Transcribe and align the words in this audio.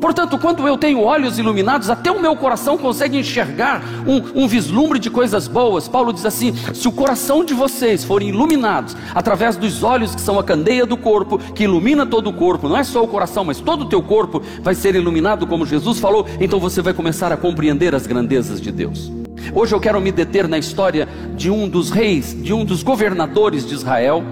Portanto, 0.00 0.38
quando 0.38 0.66
eu 0.66 0.78
tenho 0.78 1.02
olhos 1.02 1.38
iluminados, 1.38 1.90
até 1.90 2.10
o 2.10 2.20
meu 2.20 2.36
coração 2.36 2.78
consegue 2.78 3.18
enxergar 3.18 3.82
um, 4.06 4.44
um, 4.44 4.48
vislumbre 4.48 4.98
de 4.98 5.10
coisas 5.10 5.48
boas. 5.48 5.88
Paulo 5.88 6.12
diz 6.12 6.24
assim: 6.24 6.54
se 6.72 6.86
o 6.86 6.92
coração 6.92 7.44
de 7.44 7.52
vocês 7.52 8.04
forem 8.04 8.28
iluminados 8.28 8.96
através 9.14 9.56
dos 9.56 9.82
olhos 9.82 10.14
que 10.14 10.20
são 10.20 10.38
a 10.38 10.44
candeia 10.44 10.86
do 10.86 10.96
corpo, 10.96 11.38
que 11.38 11.64
ilumina 11.64 12.06
todo 12.06 12.30
o 12.30 12.32
corpo, 12.32 12.68
não 12.68 12.76
é 12.76 12.84
só 12.84 13.02
o 13.02 13.08
coração, 13.08 13.44
mas 13.44 13.60
todo 13.60 13.82
o 13.82 13.88
teu 13.88 14.02
corpo 14.02 14.40
vai 14.62 14.74
ser 14.74 14.94
iluminado, 14.94 15.46
como 15.46 15.66
Jesus 15.66 15.98
falou, 15.98 16.26
então 16.40 16.60
você 16.60 16.80
vai 16.80 16.94
começar 16.94 17.32
a 17.32 17.36
compreender 17.36 17.94
as 17.94 18.06
grandezas 18.06 18.60
de 18.60 18.70
Deus. 18.70 19.10
Hoje 19.52 19.74
eu 19.74 19.80
quero 19.80 20.00
me 20.00 20.12
deter 20.12 20.46
na 20.46 20.58
história 20.58 21.08
de 21.34 21.50
um 21.50 21.68
dos 21.68 21.90
reis, 21.90 22.36
de 22.40 22.52
um 22.52 22.64
dos 22.64 22.82
governadores 22.82 23.66
de 23.66 23.74
Israel 23.74 24.22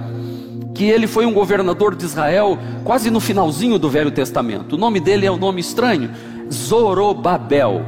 que 0.77 0.85
ele 0.85 1.07
foi 1.07 1.25
um 1.25 1.33
governador 1.33 1.97
de 1.97 2.05
Israel 2.05 2.59
quase 2.85 3.11
no 3.11 3.19
finalzinho 3.19 3.79
do 3.79 3.89
Velho 3.89 4.11
Testamento. 4.11 4.75
O 4.75 4.79
nome 4.79 5.01
dele 5.01 5.25
é 5.25 5.33
um 5.33 5.39
nome 5.39 5.59
estranho, 5.59 6.11
Zorobabel 6.53 7.83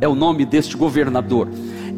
é 0.00 0.08
o 0.08 0.14
nome 0.14 0.46
deste 0.46 0.74
governador. 0.74 1.48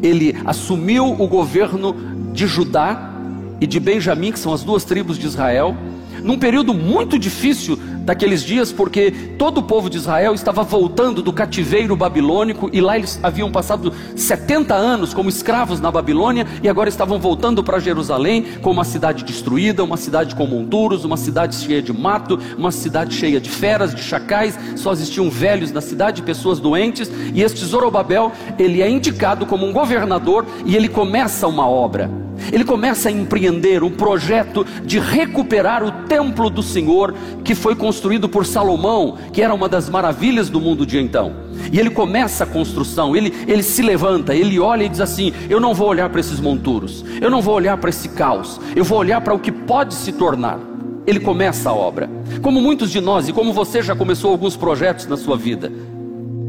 Ele 0.01 0.35
assumiu 0.45 1.05
o 1.05 1.27
governo 1.27 1.95
de 2.33 2.45
Judá 2.45 3.13
e 3.61 3.65
de 3.65 3.79
Benjamim, 3.79 4.33
que 4.33 4.39
são 4.39 4.51
as 4.51 4.63
duas 4.63 4.83
tribos 4.83 5.17
de 5.17 5.27
Israel, 5.27 5.77
num 6.21 6.37
período 6.37 6.73
muito 6.73 7.17
difícil 7.17 7.79
daqueles 8.03 8.43
dias, 8.43 8.71
porque 8.71 9.11
todo 9.37 9.59
o 9.59 9.63
povo 9.63 9.89
de 9.89 9.97
Israel 9.97 10.33
estava 10.33 10.63
voltando 10.63 11.21
do 11.21 11.33
cativeiro 11.33 11.95
babilônico 11.95 12.69
e 12.71 12.81
lá 12.81 12.97
eles 12.97 13.19
haviam 13.23 13.51
passado 13.51 13.93
70 14.15 14.73
anos 14.73 15.13
como 15.13 15.29
escravos 15.29 15.79
na 15.79 15.91
Babilônia 15.91 16.45
e 16.61 16.69
agora 16.69 16.89
estavam 16.89 17.19
voltando 17.19 17.63
para 17.63 17.79
Jerusalém 17.79 18.43
com 18.61 18.71
uma 18.71 18.83
cidade 18.83 19.23
destruída, 19.23 19.83
uma 19.83 19.97
cidade 19.97 20.35
com 20.35 20.45
monturos, 20.45 21.05
uma 21.05 21.17
cidade 21.17 21.55
cheia 21.55 21.81
de 21.81 21.93
mato, 21.93 22.39
uma 22.57 22.71
cidade 22.71 23.15
cheia 23.15 23.39
de 23.39 23.49
feras, 23.49 23.95
de 23.95 24.01
chacais, 24.01 24.57
só 24.75 24.91
existiam 24.91 25.29
velhos 25.29 25.71
na 25.71 25.81
cidade, 25.81 26.21
pessoas 26.21 26.59
doentes, 26.59 27.09
e 27.33 27.41
este 27.41 27.65
Zorobabel, 27.65 28.31
ele 28.59 28.81
é 28.81 28.89
indicado 28.89 29.45
como 29.45 29.65
um 29.65 29.73
governador 29.73 30.45
e 30.65 30.75
ele 30.75 30.89
começa 30.89 31.47
uma 31.47 31.67
obra. 31.67 32.22
Ele 32.51 32.63
começa 32.63 33.09
a 33.09 33.11
empreender 33.11 33.83
um 33.83 33.91
projeto 33.91 34.65
de 34.83 34.99
recuperar 34.99 35.83
o 35.83 35.91
templo 36.07 36.49
do 36.49 36.63
Senhor 36.63 37.13
que 37.43 37.55
foi 37.55 37.75
construído 37.75 38.27
por 38.27 38.45
Salomão, 38.45 39.17
que 39.31 39.41
era 39.41 39.53
uma 39.53 39.69
das 39.69 39.89
maravilhas 39.89 40.49
do 40.49 40.59
mundo 40.59 40.85
de 40.85 40.99
então. 40.99 41.33
E 41.71 41.79
ele 41.79 41.89
começa 41.89 42.43
a 42.43 42.47
construção, 42.47 43.15
ele, 43.15 43.33
ele 43.47 43.63
se 43.63 43.81
levanta, 43.81 44.35
ele 44.35 44.59
olha 44.59 44.83
e 44.83 44.89
diz 44.89 45.01
assim: 45.01 45.33
Eu 45.49 45.59
não 45.59 45.73
vou 45.73 45.87
olhar 45.87 46.09
para 46.09 46.19
esses 46.19 46.39
monturos, 46.39 47.05
eu 47.21 47.29
não 47.29 47.41
vou 47.41 47.55
olhar 47.55 47.77
para 47.77 47.89
esse 47.89 48.09
caos, 48.09 48.59
eu 48.75 48.83
vou 48.83 48.97
olhar 48.97 49.21
para 49.21 49.33
o 49.33 49.39
que 49.39 49.51
pode 49.51 49.93
se 49.93 50.11
tornar. 50.11 50.59
Ele 51.05 51.19
começa 51.19 51.69
a 51.69 51.73
obra, 51.73 52.09
como 52.41 52.61
muitos 52.61 52.89
de 52.89 53.01
nós, 53.01 53.27
e 53.27 53.33
como 53.33 53.51
você 53.51 53.81
já 53.81 53.95
começou 53.95 54.31
alguns 54.31 54.55
projetos 54.55 55.05
na 55.05 55.17
sua 55.17 55.35
vida. 55.35 55.71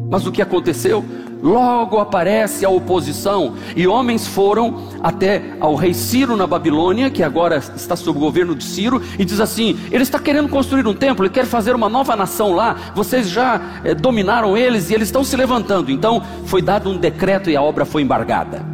Mas 0.09 0.27
o 0.27 0.33
que 0.33 0.41
aconteceu? 0.41 1.05
Logo 1.45 1.99
aparece 1.99 2.65
a 2.65 2.71
oposição, 2.71 3.53
e 3.77 3.87
homens 3.87 4.27
foram 4.27 4.89
até 5.03 5.43
ao 5.61 5.75
rei 5.75 5.93
Ciro 5.93 6.39
na 6.39 6.47
Babilônia, 6.47 7.11
que 7.11 7.23
agora 7.23 7.59
está 7.59 7.95
sob 7.95 8.17
o 8.17 8.21
governo 8.23 8.55
de 8.55 8.65
Ciro, 8.65 9.03
e 9.19 9.27
diz 9.27 9.39
assim: 9.41 9.79
ele 9.93 10.03
está 10.03 10.19
querendo 10.19 10.49
construir 10.49 10.87
um 10.87 10.95
templo, 10.95 11.23
ele 11.23 11.35
quer 11.35 11.45
fazer 11.45 11.75
uma 11.75 11.87
nova 11.87 12.17
nação 12.17 12.55
lá, 12.55 12.93
vocês 12.95 13.29
já 13.29 13.61
eh, 13.85 13.95
dominaram 13.95 14.57
eles 14.57 14.89
e 14.89 14.95
eles 14.95 15.09
estão 15.09 15.23
se 15.23 15.37
levantando. 15.37 15.91
Então 15.91 16.23
foi 16.47 16.63
dado 16.63 16.89
um 16.89 16.97
decreto 16.97 17.51
e 17.51 17.57
a 17.57 17.61
obra 17.61 17.85
foi 17.85 18.01
embargada. 18.01 18.65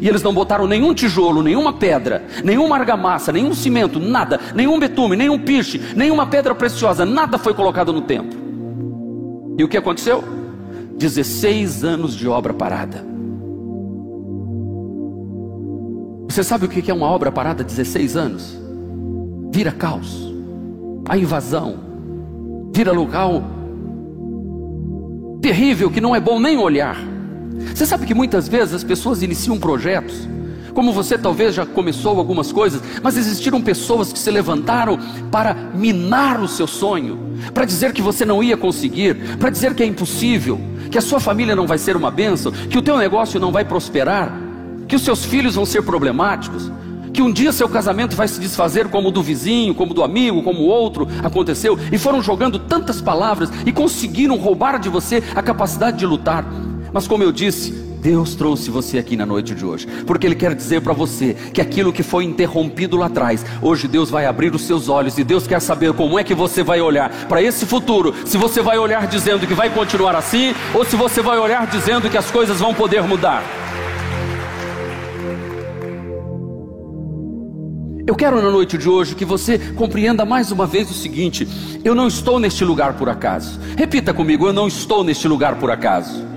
E 0.00 0.08
eles 0.08 0.24
não 0.24 0.34
botaram 0.34 0.66
nenhum 0.66 0.92
tijolo, 0.92 1.44
nenhuma 1.44 1.72
pedra, 1.74 2.24
nenhuma 2.42 2.76
argamassa, 2.76 3.30
nenhum 3.30 3.54
cimento, 3.54 4.00
nada, 4.00 4.40
nenhum 4.52 4.80
betume, 4.80 5.14
nenhum 5.14 5.38
piche, 5.38 5.80
nenhuma 5.94 6.26
pedra 6.26 6.56
preciosa, 6.56 7.06
nada 7.06 7.38
foi 7.38 7.54
colocado 7.54 7.92
no 7.92 8.00
templo. 8.00 8.36
E 9.56 9.62
o 9.62 9.68
que 9.68 9.76
aconteceu? 9.76 10.24
16 10.96 11.84
anos 11.84 12.14
de 12.14 12.26
obra 12.26 12.54
parada. 12.54 13.04
Você 16.28 16.42
sabe 16.42 16.66
o 16.66 16.68
que 16.68 16.90
é 16.90 16.94
uma 16.94 17.06
obra 17.06 17.30
parada 17.30 17.62
16 17.62 18.16
anos? 18.16 18.58
Vira 19.52 19.72
caos, 19.72 20.32
a 21.08 21.16
invasão, 21.16 21.78
vira 22.74 22.92
local 22.92 23.42
terrível 25.40 25.90
que 25.90 26.00
não 26.00 26.14
é 26.14 26.20
bom 26.20 26.40
nem 26.40 26.58
olhar. 26.58 26.96
Você 27.74 27.86
sabe 27.86 28.04
que 28.04 28.14
muitas 28.14 28.48
vezes 28.48 28.74
as 28.74 28.84
pessoas 28.84 29.22
iniciam 29.22 29.58
projetos 29.58 30.28
como 30.76 30.92
você 30.92 31.16
talvez 31.16 31.54
já 31.54 31.64
começou 31.64 32.18
algumas 32.18 32.52
coisas, 32.52 32.82
mas 33.02 33.16
existiram 33.16 33.62
pessoas 33.62 34.12
que 34.12 34.18
se 34.18 34.30
levantaram 34.30 34.98
para 35.32 35.54
minar 35.54 36.38
o 36.38 36.46
seu 36.46 36.66
sonho, 36.66 37.18
para 37.54 37.64
dizer 37.64 37.94
que 37.94 38.02
você 38.02 38.26
não 38.26 38.42
ia 38.42 38.58
conseguir, 38.58 39.38
para 39.38 39.48
dizer 39.48 39.74
que 39.74 39.82
é 39.82 39.86
impossível, 39.86 40.60
que 40.90 40.98
a 40.98 41.00
sua 41.00 41.18
família 41.18 41.56
não 41.56 41.66
vai 41.66 41.78
ser 41.78 41.96
uma 41.96 42.10
bênção, 42.10 42.52
que 42.52 42.76
o 42.76 42.82
teu 42.82 42.98
negócio 42.98 43.40
não 43.40 43.50
vai 43.50 43.64
prosperar, 43.64 44.38
que 44.86 44.94
os 44.94 45.00
seus 45.00 45.24
filhos 45.24 45.54
vão 45.54 45.64
ser 45.64 45.80
problemáticos, 45.80 46.70
que 47.10 47.22
um 47.22 47.32
dia 47.32 47.52
seu 47.52 47.70
casamento 47.70 48.14
vai 48.14 48.28
se 48.28 48.38
desfazer 48.38 48.88
como 48.88 49.08
o 49.08 49.10
do 49.10 49.22
vizinho, 49.22 49.74
como 49.74 49.94
do 49.94 50.04
amigo, 50.04 50.42
como 50.42 50.60
o 50.60 50.66
outro 50.66 51.08
aconteceu, 51.24 51.78
e 51.90 51.96
foram 51.96 52.20
jogando 52.20 52.58
tantas 52.58 53.00
palavras 53.00 53.48
e 53.64 53.72
conseguiram 53.72 54.36
roubar 54.36 54.78
de 54.78 54.90
você 54.90 55.22
a 55.34 55.42
capacidade 55.42 55.96
de 55.96 56.04
lutar. 56.04 56.44
Mas 56.92 57.08
como 57.08 57.22
eu 57.22 57.32
disse, 57.32 57.85
Deus 58.06 58.36
trouxe 58.36 58.70
você 58.70 58.98
aqui 58.98 59.16
na 59.16 59.26
noite 59.26 59.52
de 59.52 59.66
hoje, 59.66 59.84
porque 60.06 60.28
Ele 60.28 60.36
quer 60.36 60.54
dizer 60.54 60.80
para 60.80 60.92
você 60.92 61.34
que 61.52 61.60
aquilo 61.60 61.92
que 61.92 62.04
foi 62.04 62.22
interrompido 62.22 62.96
lá 62.96 63.06
atrás, 63.06 63.44
hoje 63.60 63.88
Deus 63.88 64.08
vai 64.08 64.26
abrir 64.26 64.54
os 64.54 64.62
seus 64.62 64.88
olhos 64.88 65.18
e 65.18 65.24
Deus 65.24 65.44
quer 65.44 65.60
saber 65.60 65.92
como 65.92 66.16
é 66.16 66.22
que 66.22 66.32
você 66.32 66.62
vai 66.62 66.80
olhar 66.80 67.10
para 67.26 67.42
esse 67.42 67.66
futuro. 67.66 68.14
Se 68.24 68.38
você 68.38 68.62
vai 68.62 68.78
olhar 68.78 69.08
dizendo 69.08 69.44
que 69.44 69.54
vai 69.54 69.70
continuar 69.70 70.14
assim, 70.14 70.54
ou 70.72 70.84
se 70.84 70.94
você 70.94 71.20
vai 71.20 71.36
olhar 71.36 71.66
dizendo 71.66 72.08
que 72.08 72.16
as 72.16 72.30
coisas 72.30 72.60
vão 72.60 72.72
poder 72.72 73.02
mudar. 73.02 73.42
Eu 78.06 78.14
quero 78.14 78.40
na 78.40 78.52
noite 78.52 78.78
de 78.78 78.88
hoje 78.88 79.16
que 79.16 79.24
você 79.24 79.58
compreenda 79.74 80.24
mais 80.24 80.52
uma 80.52 80.64
vez 80.64 80.88
o 80.88 80.94
seguinte: 80.94 81.48
eu 81.82 81.92
não 81.92 82.06
estou 82.06 82.38
neste 82.38 82.64
lugar 82.64 82.92
por 82.92 83.08
acaso. 83.08 83.58
Repita 83.76 84.14
comigo: 84.14 84.46
eu 84.46 84.52
não 84.52 84.68
estou 84.68 85.02
neste 85.02 85.26
lugar 85.26 85.56
por 85.56 85.72
acaso. 85.72 86.35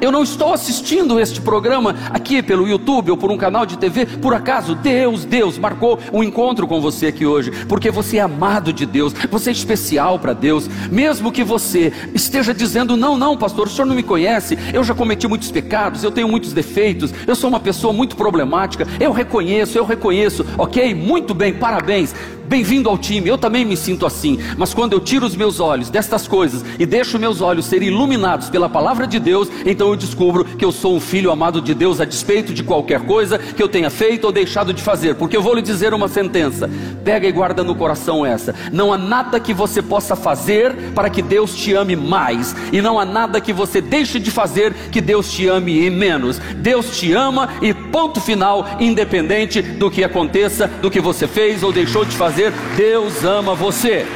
Eu 0.00 0.10
não 0.10 0.22
estou 0.22 0.54
assistindo 0.54 1.20
este 1.20 1.40
programa 1.40 1.94
aqui 2.10 2.42
pelo 2.42 2.66
YouTube 2.66 3.10
ou 3.10 3.16
por 3.16 3.30
um 3.30 3.36
canal 3.36 3.66
de 3.66 3.76
TV, 3.76 4.06
por 4.06 4.32
acaso 4.32 4.74
Deus, 4.74 5.24
Deus 5.24 5.58
marcou 5.58 5.98
um 6.12 6.22
encontro 6.22 6.66
com 6.66 6.80
você 6.80 7.08
aqui 7.08 7.26
hoje, 7.26 7.50
porque 7.68 7.90
você 7.90 8.16
é 8.16 8.20
amado 8.20 8.72
de 8.72 8.86
Deus, 8.86 9.12
você 9.30 9.50
é 9.50 9.52
especial 9.52 10.18
para 10.18 10.32
Deus, 10.32 10.68
mesmo 10.90 11.30
que 11.30 11.44
você 11.44 11.92
esteja 12.14 12.54
dizendo: 12.54 12.96
não, 12.96 13.16
não, 13.18 13.36
pastor, 13.36 13.66
o 13.66 13.70
senhor 13.70 13.86
não 13.86 13.94
me 13.94 14.02
conhece, 14.02 14.58
eu 14.72 14.82
já 14.82 14.94
cometi 14.94 15.28
muitos 15.28 15.50
pecados, 15.50 16.02
eu 16.02 16.10
tenho 16.10 16.28
muitos 16.28 16.52
defeitos, 16.52 17.12
eu 17.26 17.34
sou 17.34 17.50
uma 17.50 17.60
pessoa 17.60 17.92
muito 17.92 18.16
problemática, 18.16 18.86
eu 18.98 19.12
reconheço, 19.12 19.76
eu 19.76 19.84
reconheço, 19.84 20.46
ok? 20.56 20.94
Muito 20.94 21.34
bem, 21.34 21.52
parabéns. 21.52 22.14
Bem-vindo 22.50 22.88
ao 22.88 22.98
time, 22.98 23.28
eu 23.28 23.38
também 23.38 23.64
me 23.64 23.76
sinto 23.76 24.04
assim, 24.04 24.36
mas 24.58 24.74
quando 24.74 24.92
eu 24.92 24.98
tiro 24.98 25.24
os 25.24 25.36
meus 25.36 25.60
olhos 25.60 25.88
destas 25.88 26.26
coisas 26.26 26.64
e 26.80 26.84
deixo 26.84 27.16
meus 27.16 27.40
olhos 27.40 27.64
serem 27.66 27.86
iluminados 27.86 28.50
pela 28.50 28.68
palavra 28.68 29.06
de 29.06 29.20
Deus, 29.20 29.48
então 29.64 29.90
eu 29.90 29.94
descubro 29.94 30.44
que 30.44 30.64
eu 30.64 30.72
sou 30.72 30.96
um 30.96 31.00
filho 31.00 31.30
amado 31.30 31.60
de 31.62 31.72
Deus 31.74 32.00
a 32.00 32.04
despeito 32.04 32.52
de 32.52 32.64
qualquer 32.64 33.02
coisa 33.02 33.38
que 33.38 33.62
eu 33.62 33.68
tenha 33.68 33.88
feito 33.88 34.24
ou 34.24 34.32
deixado 34.32 34.74
de 34.74 34.82
fazer, 34.82 35.14
porque 35.14 35.36
eu 35.36 35.42
vou 35.42 35.54
lhe 35.54 35.62
dizer 35.62 35.94
uma 35.94 36.08
sentença, 36.08 36.68
pega 37.04 37.28
e 37.28 37.30
guarda 37.30 37.62
no 37.62 37.76
coração 37.76 38.26
essa: 38.26 38.52
não 38.72 38.92
há 38.92 38.98
nada 38.98 39.38
que 39.38 39.54
você 39.54 39.80
possa 39.80 40.16
fazer 40.16 40.74
para 40.92 41.08
que 41.08 41.22
Deus 41.22 41.54
te 41.54 41.72
ame 41.74 41.94
mais, 41.94 42.56
e 42.72 42.82
não 42.82 42.98
há 42.98 43.04
nada 43.04 43.40
que 43.40 43.52
você 43.52 43.80
deixe 43.80 44.18
de 44.18 44.32
fazer 44.32 44.74
que 44.90 45.00
Deus 45.00 45.32
te 45.32 45.46
ame 45.46 45.88
menos. 45.88 46.40
Deus 46.56 46.98
te 46.98 47.12
ama 47.12 47.48
e 47.62 47.72
ponto 47.72 48.20
final, 48.20 48.66
independente 48.80 49.62
do 49.62 49.88
que 49.88 50.02
aconteça, 50.02 50.66
do 50.66 50.90
que 50.90 51.00
você 51.00 51.28
fez 51.28 51.62
ou 51.62 51.70
deixou 51.70 52.04
de 52.04 52.16
fazer 52.16 52.39
Deus 52.76 53.24
ama 53.24 53.54
você. 53.54 54.06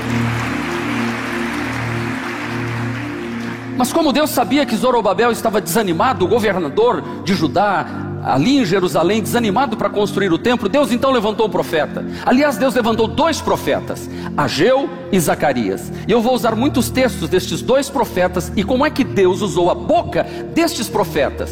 Mas 3.77 3.93
como 3.93 4.13
Deus 4.13 4.31
sabia 4.31 4.65
que 4.65 4.77
Zorobabel 4.77 5.33
estava 5.33 5.61
desanimado, 5.61 6.25
o 6.25 6.29
governador 6.29 7.03
de 7.25 7.35
Judá, 7.35 7.85
ali 8.23 8.59
em 8.59 8.65
Jerusalém, 8.65 9.21
desanimado 9.21 9.77
para 9.77 9.91
construir 9.91 10.33
o 10.33 10.39
templo, 10.39 10.69
Deus 10.69 10.93
então 10.93 11.11
levantou 11.11 11.49
um 11.49 11.51
profeta. 11.51 12.05
Aliás, 12.25 12.57
Deus 12.57 12.75
levantou 12.75 13.09
dois 13.09 13.41
profetas, 13.41 14.09
Ageu 14.37 14.89
e 15.13 15.19
Zacarias. 15.19 15.93
E 16.07 16.13
eu 16.13 16.23
vou 16.23 16.35
usar 16.35 16.55
muitos 16.55 16.89
textos 16.89 17.29
destes 17.29 17.61
dois 17.61 17.91
profetas 17.91 18.51
e 18.57 18.63
como 18.63 18.87
é 18.87 18.91
que 18.91 19.05
Deus 19.05 19.43
usou 19.43 19.71
a 19.71 19.75
boca 19.75 20.25
destes 20.55 20.89
profetas 20.89 21.51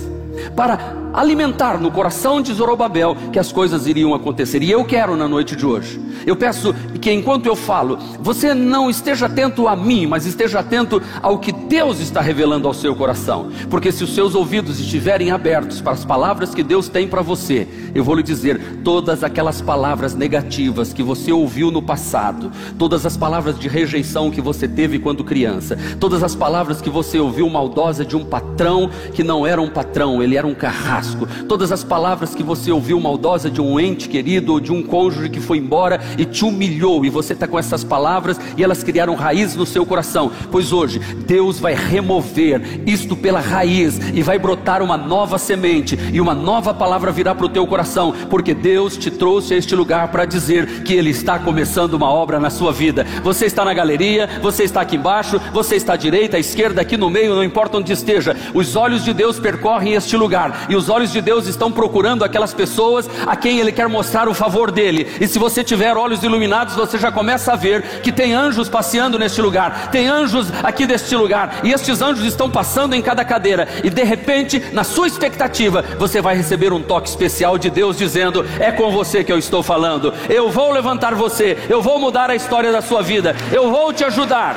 para 0.56 1.01
alimentar 1.12 1.78
no 1.78 1.90
coração 1.90 2.40
de 2.40 2.52
Zorobabel 2.52 3.16
que 3.32 3.38
as 3.38 3.52
coisas 3.52 3.86
iriam 3.86 4.14
acontecer. 4.14 4.62
E 4.62 4.70
eu 4.70 4.84
quero 4.84 5.16
na 5.16 5.28
noite 5.28 5.56
de 5.56 5.66
hoje. 5.66 6.00
Eu 6.26 6.36
peço 6.36 6.74
que 7.00 7.10
enquanto 7.10 7.46
eu 7.46 7.56
falo, 7.56 7.98
você 8.20 8.54
não 8.54 8.88
esteja 8.88 9.26
atento 9.26 9.66
a 9.66 9.74
mim, 9.74 10.06
mas 10.06 10.26
esteja 10.26 10.60
atento 10.60 11.02
ao 11.20 11.38
que 11.38 11.52
Deus 11.52 12.00
está 12.00 12.20
revelando 12.20 12.68
ao 12.68 12.74
seu 12.74 12.94
coração. 12.94 13.50
Porque 13.68 13.90
se 13.90 14.04
os 14.04 14.14
seus 14.14 14.34
ouvidos 14.34 14.78
estiverem 14.78 15.30
abertos 15.30 15.80
para 15.80 15.92
as 15.92 16.04
palavras 16.04 16.54
que 16.54 16.62
Deus 16.62 16.88
tem 16.88 17.08
para 17.08 17.22
você, 17.22 17.66
eu 17.94 18.04
vou 18.04 18.14
lhe 18.14 18.22
dizer 18.22 18.80
todas 18.84 19.24
aquelas 19.24 19.60
palavras 19.60 20.14
negativas 20.14 20.92
que 20.92 21.02
você 21.02 21.32
ouviu 21.32 21.70
no 21.70 21.82
passado, 21.82 22.52
todas 22.78 23.04
as 23.04 23.16
palavras 23.16 23.58
de 23.58 23.68
rejeição 23.68 24.30
que 24.30 24.40
você 24.40 24.68
teve 24.68 24.98
quando 24.98 25.24
criança, 25.24 25.76
todas 25.98 26.22
as 26.22 26.34
palavras 26.34 26.80
que 26.80 26.90
você 26.90 27.18
ouviu 27.18 27.48
maldosa 27.48 28.04
de 28.04 28.16
um 28.16 28.24
patrão 28.24 28.90
que 29.12 29.24
não 29.24 29.46
era 29.46 29.60
um 29.60 29.68
patrão, 29.68 30.22
ele 30.22 30.36
era 30.36 30.46
um 30.46 30.54
carrasco, 30.54 31.01
todas 31.48 31.72
as 31.72 31.84
palavras 31.84 32.34
que 32.34 32.42
você 32.42 32.70
ouviu 32.70 32.98
maldosa 33.00 33.50
de 33.50 33.60
um 33.60 33.78
ente 33.78 34.08
querido 34.08 34.52
ou 34.52 34.60
de 34.60 34.72
um 34.72 34.82
cônjuge 34.82 35.28
que 35.28 35.40
foi 35.40 35.58
embora 35.58 36.00
e 36.18 36.24
te 36.24 36.44
humilhou, 36.44 37.04
e 37.04 37.10
você 37.10 37.32
está 37.32 37.46
com 37.46 37.58
essas 37.58 37.84
palavras 37.84 38.38
e 38.56 38.62
elas 38.62 38.82
criaram 38.82 39.14
raiz 39.14 39.54
no 39.56 39.66
seu 39.66 39.84
coração, 39.84 40.30
pois 40.50 40.72
hoje 40.72 40.98
Deus 40.98 41.58
vai 41.58 41.74
remover 41.74 42.82
isto 42.86 43.16
pela 43.16 43.40
raiz 43.40 43.98
e 44.14 44.22
vai 44.22 44.38
brotar 44.38 44.82
uma 44.82 44.96
nova 44.96 45.38
semente 45.38 45.98
e 46.12 46.20
uma 46.20 46.34
nova 46.34 46.74
palavra 46.74 47.12
virá 47.12 47.34
para 47.34 47.46
o 47.46 47.48
teu 47.48 47.66
coração, 47.66 48.14
porque 48.28 48.54
Deus 48.54 48.96
te 48.96 49.10
trouxe 49.10 49.54
a 49.54 49.56
este 49.56 49.74
lugar 49.74 50.08
para 50.08 50.24
dizer 50.24 50.82
que 50.82 50.94
Ele 50.94 51.10
está 51.10 51.38
começando 51.38 51.94
uma 51.94 52.10
obra 52.10 52.38
na 52.38 52.50
sua 52.50 52.72
vida. 52.72 53.06
Você 53.22 53.46
está 53.46 53.64
na 53.64 53.74
galeria, 53.74 54.28
você 54.40 54.64
está 54.64 54.80
aqui 54.80 54.96
embaixo, 54.96 55.40
você 55.52 55.76
está 55.76 55.94
à 55.94 55.96
direita, 55.96 56.36
à 56.36 56.40
esquerda, 56.40 56.80
aqui 56.80 56.96
no 56.96 57.10
meio, 57.10 57.34
não 57.34 57.44
importa 57.44 57.78
onde 57.78 57.92
esteja, 57.92 58.36
os 58.54 58.76
olhos 58.76 59.04
de 59.04 59.12
Deus 59.12 59.38
percorrem 59.38 59.94
este 59.94 60.16
lugar 60.16 60.66
e 60.68 60.76
os 60.76 60.88
olhos 60.92 61.10
de 61.10 61.20
Deus 61.20 61.46
estão 61.46 61.72
procurando 61.72 62.24
aquelas 62.24 62.52
pessoas 62.52 63.08
a 63.26 63.34
quem 63.34 63.58
Ele 63.58 63.72
quer 63.72 63.88
mostrar 63.88 64.28
o 64.28 64.34
favor 64.34 64.70
dele. 64.70 65.10
E 65.20 65.26
se 65.26 65.38
você 65.38 65.64
tiver 65.64 65.96
olhos 65.96 66.22
iluminados, 66.22 66.74
você 66.74 66.98
já 66.98 67.10
começa 67.10 67.52
a 67.52 67.56
ver 67.56 67.82
que 68.02 68.12
tem 68.12 68.34
anjos 68.34 68.68
passeando 68.68 69.18
neste 69.18 69.40
lugar, 69.40 69.90
tem 69.90 70.06
anjos 70.06 70.48
aqui 70.62 70.86
deste 70.86 71.16
lugar, 71.16 71.60
e 71.64 71.72
estes 71.72 72.00
anjos 72.02 72.24
estão 72.24 72.50
passando 72.50 72.94
em 72.94 73.02
cada 73.02 73.24
cadeira, 73.24 73.66
e 73.82 73.90
de 73.90 74.02
repente, 74.02 74.62
na 74.72 74.84
sua 74.84 75.06
expectativa, 75.06 75.82
você 75.98 76.20
vai 76.20 76.36
receber 76.36 76.72
um 76.72 76.82
toque 76.82 77.08
especial 77.08 77.56
de 77.56 77.70
Deus 77.70 77.96
dizendo: 77.96 78.44
É 78.60 78.70
com 78.70 78.90
você 78.90 79.24
que 79.24 79.32
eu 79.32 79.38
estou 79.38 79.62
falando, 79.62 80.12
eu 80.28 80.50
vou 80.50 80.70
levantar 80.70 81.14
você, 81.14 81.56
eu 81.68 81.80
vou 81.80 81.98
mudar 81.98 82.30
a 82.30 82.34
história 82.34 82.70
da 82.70 82.82
sua 82.82 83.02
vida, 83.02 83.34
eu 83.50 83.70
vou 83.70 83.92
te 83.92 84.04
ajudar. 84.04 84.56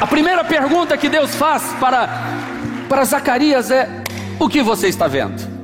A 0.00 0.06
primeira 0.06 0.44
pergunta 0.44 0.96
que 0.96 1.08
Deus 1.08 1.34
faz 1.34 1.62
para, 1.80 2.08
para 2.88 3.04
Zacarias 3.04 3.70
é: 3.70 4.03
O 4.38 4.48
que 4.48 4.62
você 4.62 4.88
está 4.88 5.06
vendo? 5.06 5.54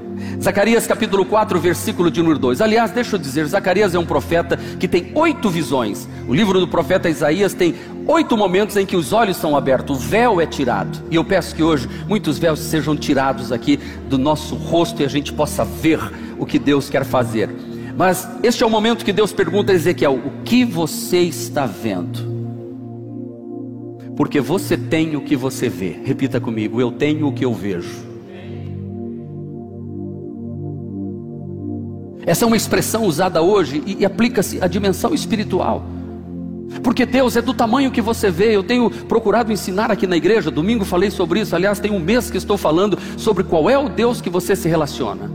Zacarias 0.41 0.87
capítulo 0.87 1.25
4, 1.25 1.59
versículo 1.61 2.11
de 2.11 2.23
número 2.23 2.39
2. 2.39 2.61
Aliás, 2.61 2.93
deixa 2.93 3.17
eu 3.17 3.21
dizer, 3.21 3.45
Zacarias 3.47 3.95
é 3.95 3.99
um 3.99 4.07
profeta 4.07 4.57
que 4.79 4.87
tem 4.87 5.11
oito 5.15 5.51
visões. 5.51 6.09
O 6.27 6.33
livro 6.33 6.59
do 6.61 6.69
profeta 6.69 7.11
Isaías 7.11 7.53
tem 7.53 7.75
oito 8.07 8.37
momentos 8.37 8.77
em 8.77 8.87
que 8.87 8.97
os 8.97 9.13
olhos 9.13 9.37
são 9.37 9.57
abertos, 9.57 9.99
o 9.99 10.01
véu 10.01 10.41
é 10.41 10.47
tirado. 10.47 10.99
E 11.11 11.17
eu 11.17 11.25
peço 11.25 11.55
que 11.55 11.63
hoje 11.63 11.89
muitos 12.09 12.39
véus 12.39 12.61
sejam 12.61 12.97
tirados 12.97 13.53
aqui 13.53 13.79
do 14.09 14.17
nosso 14.17 14.55
rosto 14.55 15.03
e 15.03 15.05
a 15.05 15.09
gente 15.09 15.33
possa 15.33 15.65
ver 15.65 16.01
o 16.39 16.47
que 16.47 16.59
Deus 16.59 16.89
quer 16.89 17.05
fazer. 17.05 17.51
Mas 17.97 18.27
este 18.43 18.63
é 18.63 18.67
o 18.67 18.71
momento 18.71 19.05
que 19.05 19.13
Deus 19.13 19.33
pergunta 19.33 19.73
a 19.73 19.75
Ezequiel: 19.75 20.15
O 20.15 20.43
que 20.43 20.65
você 20.65 21.19
está 21.19 21.67
vendo? 21.67 22.31
Porque 24.17 24.41
você 24.41 24.77
tem 24.77 25.17
o 25.17 25.21
que 25.21 25.37
você 25.37 25.69
vê. 25.69 26.01
Repita 26.03 26.41
comigo: 26.41 26.81
Eu 26.81 26.93
tenho 26.93 27.27
o 27.27 27.33
que 27.33 27.45
eu 27.45 27.53
vejo. 27.53 28.10
Essa 32.27 32.45
é 32.45 32.47
uma 32.47 32.57
expressão 32.57 33.05
usada 33.05 33.43
hoje 33.43 33.83
e, 33.87 33.99
e 34.01 34.05
aplica-se 34.05 34.63
à 34.63 34.67
dimensão 34.67 35.15
espiritual. 35.15 35.85
Porque 36.83 37.05
Deus 37.05 37.37
é 37.37 37.43
do 37.43 37.53
tamanho 37.53 37.91
que 37.91 38.01
você 38.01 38.31
vê. 38.31 38.55
Eu 38.55 38.63
tenho 38.63 38.91
procurado 38.91 39.53
ensinar 39.53 39.91
aqui 39.91 40.07
na 40.07 40.17
igreja. 40.17 40.51
Domingo 40.51 40.85
falei 40.85 41.11
sobre 41.11 41.41
isso. 41.41 41.55
Aliás, 41.55 41.81
tem 41.81 41.91
um 41.91 41.99
mês 41.99 42.31
que 42.31 42.37
estou 42.37 42.57
falando 42.57 42.99
sobre 43.17 43.43
qual 43.43 43.69
é 43.69 43.77
o 43.77 43.89
Deus 43.89 44.21
que 44.21 44.31
você 44.31 44.55
se 44.55 44.69
relaciona: 44.69 45.31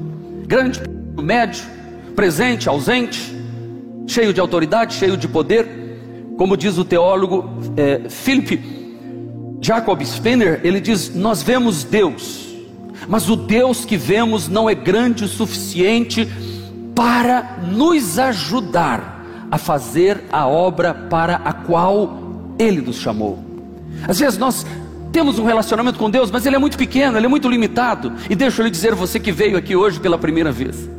grande, 0.48 0.82
médio, 1.22 1.64
presente, 2.16 2.70
ausente, 2.70 3.36
cheio 4.08 4.34
de 4.34 4.40
autoridade, 4.40 4.94
cheio 4.94 5.18
de 5.18 5.28
poder. 5.28 5.84
Como 6.38 6.56
diz 6.58 6.78
o 6.78 6.86
teólogo 6.86 7.50
é, 7.78 8.10
Philip 8.10 8.62
Jacob 9.62 10.02
Spener, 10.04 10.62
ele 10.64 10.80
diz: 10.80 11.14
Nós 11.14 11.44
vemos 11.44 11.84
Deus, 11.84 12.56
mas 13.08 13.30
o 13.30 13.36
Deus 13.36 13.84
que 13.84 13.98
vemos 13.98 14.48
não 14.48 14.70
é 14.70 14.76
grande 14.76 15.26
o 15.26 15.28
suficiente 15.28 16.28
para 16.96 17.58
nos 17.62 18.18
ajudar 18.18 19.24
a 19.52 19.58
fazer 19.58 20.24
a 20.32 20.48
obra 20.48 20.94
para 20.94 21.36
a 21.36 21.54
qual 21.54 22.18
Ele 22.58 22.82
nos 22.82 22.96
chamou. 22.96 23.44
Às 24.08 24.20
vezes 24.20 24.38
nós 24.40 24.66
temos 25.12 25.40
um 25.40 25.46
relacionamento 25.46 25.98
com 25.98 26.10
Deus, 26.10 26.30
mas 26.30 26.46
ele 26.46 26.58
é 26.58 26.60
muito 26.60 26.78
pequeno, 26.78 27.18
ele 27.18 27.26
é 27.26 27.30
muito 27.30 27.48
limitado. 27.48 28.12
E 28.30 28.36
deixa 28.36 28.62
eu 28.62 28.66
lhe 28.66 28.72
dizer, 28.72 28.94
você 28.94 29.20
que 29.20 29.32
veio 29.32 29.58
aqui 29.58 29.76
hoje 29.76 30.00
pela 30.00 30.18
primeira 30.18 30.52
vez, 30.52 30.90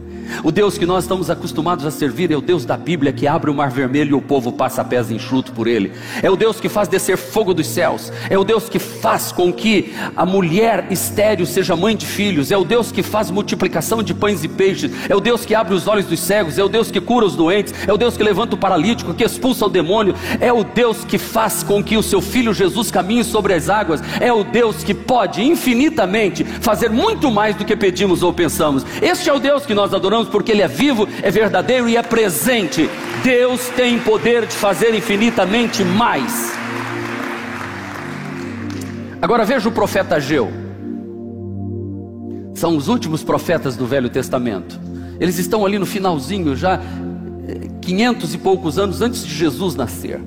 o 0.42 0.50
Deus 0.50 0.78
que 0.78 0.86
nós 0.86 1.04
estamos 1.04 1.30
acostumados 1.30 1.84
a 1.84 1.90
servir 1.90 2.30
é 2.30 2.36
o 2.36 2.40
Deus 2.40 2.64
da 2.64 2.76
Bíblia 2.76 3.12
que 3.12 3.26
abre 3.26 3.50
o 3.50 3.54
mar 3.54 3.70
vermelho 3.70 4.10
e 4.10 4.14
o 4.14 4.22
povo 4.22 4.52
passa 4.52 4.84
pés 4.84 5.10
enxuto 5.10 5.52
por 5.52 5.66
ele. 5.66 5.92
É 6.22 6.30
o 6.30 6.36
Deus 6.36 6.60
que 6.60 6.68
faz 6.68 6.88
descer 6.88 7.16
fogo 7.16 7.52
dos 7.52 7.66
céus. 7.66 8.12
É 8.28 8.38
o 8.38 8.44
Deus 8.44 8.68
que 8.68 8.78
faz 8.78 9.32
com 9.32 9.52
que 9.52 9.94
a 10.16 10.24
mulher 10.24 10.86
estéril 10.90 11.46
seja 11.46 11.76
mãe 11.76 11.96
de 11.96 12.06
filhos. 12.06 12.50
É 12.50 12.56
o 12.56 12.64
Deus 12.64 12.92
que 12.92 13.02
faz 13.02 13.30
multiplicação 13.30 14.02
de 14.02 14.14
pães 14.14 14.44
e 14.44 14.48
peixes. 14.48 14.90
É 15.08 15.14
o 15.14 15.20
Deus 15.20 15.44
que 15.44 15.54
abre 15.54 15.74
os 15.74 15.86
olhos 15.86 16.06
dos 16.06 16.20
cegos. 16.20 16.58
É 16.58 16.64
o 16.64 16.68
Deus 16.68 16.90
que 16.90 17.00
cura 17.00 17.26
os 17.26 17.36
doentes. 17.36 17.74
É 17.86 17.92
o 17.92 17.96
Deus 17.96 18.16
que 18.16 18.22
levanta 18.22 18.54
o 18.54 18.58
paralítico, 18.58 19.14
que 19.14 19.24
expulsa 19.24 19.66
o 19.66 19.70
demônio. 19.70 20.14
É 20.40 20.52
o 20.52 20.64
Deus 20.64 21.04
que 21.04 21.18
faz 21.18 21.62
com 21.62 21.82
que 21.82 21.96
o 21.96 22.02
seu 22.02 22.20
filho 22.20 22.54
Jesus 22.54 22.90
caminhe 22.90 23.24
sobre 23.24 23.54
as 23.54 23.68
águas. 23.68 24.02
É 24.20 24.32
o 24.32 24.44
Deus 24.44 24.82
que 24.82 24.94
pode 24.94 25.42
infinitamente 25.42 26.44
fazer 26.44 26.90
muito 26.90 27.30
mais 27.30 27.56
do 27.56 27.64
que 27.64 27.76
pedimos 27.76 28.22
ou 28.22 28.32
pensamos. 28.32 28.84
Este 29.02 29.28
é 29.28 29.32
o 29.32 29.38
Deus 29.38 29.66
que 29.66 29.74
nós 29.74 29.92
adoramos 29.92 30.15
porque 30.24 30.52
Ele 30.52 30.62
é 30.62 30.68
vivo, 30.68 31.06
é 31.22 31.30
verdadeiro 31.30 31.88
e 31.88 31.96
é 31.96 32.02
presente. 32.02 32.88
Deus 33.22 33.68
tem 33.76 33.98
poder 33.98 34.46
de 34.46 34.54
fazer 34.54 34.94
infinitamente 34.94 35.84
mais. 35.84 36.52
Agora 39.20 39.44
veja 39.44 39.68
o 39.68 39.72
profeta 39.72 40.16
Ageu. 40.16 40.50
São 42.54 42.76
os 42.76 42.88
últimos 42.88 43.22
profetas 43.22 43.76
do 43.76 43.86
Velho 43.86 44.08
Testamento. 44.08 44.80
Eles 45.20 45.38
estão 45.38 45.66
ali 45.66 45.78
no 45.78 45.86
finalzinho, 45.86 46.56
já 46.56 46.80
500 47.82 48.34
e 48.34 48.38
poucos 48.38 48.78
anos 48.78 49.02
antes 49.02 49.24
de 49.26 49.34
Jesus 49.34 49.74
nascer. 49.74 50.20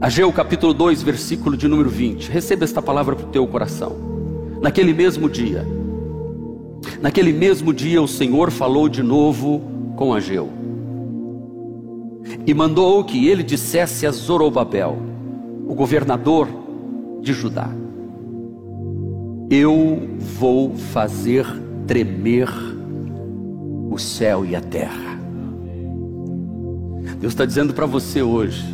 Ageu 0.00 0.32
capítulo 0.32 0.72
2, 0.72 1.02
versículo 1.02 1.56
de 1.56 1.66
número 1.66 1.90
20. 1.90 2.30
Receba 2.30 2.64
esta 2.64 2.80
palavra 2.80 3.16
para 3.16 3.26
o 3.26 3.30
teu 3.30 3.46
coração. 3.46 3.96
Naquele 4.62 4.92
mesmo 4.92 5.28
dia, 5.28 5.66
Naquele 7.00 7.32
mesmo 7.32 7.72
dia, 7.72 8.02
o 8.02 8.08
Senhor 8.08 8.50
falou 8.50 8.88
de 8.88 9.02
novo 9.02 9.62
com 9.96 10.12
Ageu 10.12 10.58
e 12.46 12.54
mandou 12.54 13.04
que 13.04 13.26
ele 13.28 13.42
dissesse 13.42 14.06
a 14.06 14.10
Zorobabel, 14.10 14.98
o 15.66 15.74
governador 15.74 16.48
de 17.20 17.32
Judá: 17.32 17.70
Eu 19.50 20.16
vou 20.18 20.74
fazer 20.74 21.46
tremer 21.86 22.48
o 23.90 23.98
céu 23.98 24.44
e 24.44 24.54
a 24.54 24.60
terra. 24.60 25.18
Deus 27.20 27.32
está 27.32 27.44
dizendo 27.44 27.74
para 27.74 27.86
você 27.86 28.22
hoje: 28.22 28.64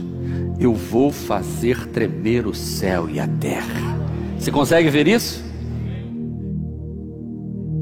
Eu 0.58 0.74
vou 0.74 1.10
fazer 1.10 1.88
tremer 1.88 2.46
o 2.46 2.54
céu 2.54 3.08
e 3.08 3.18
a 3.18 3.26
terra. 3.26 3.94
Você 4.38 4.50
consegue 4.50 4.90
ver 4.90 5.08
isso? 5.08 5.43